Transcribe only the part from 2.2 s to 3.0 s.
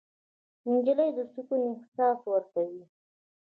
ورکوي.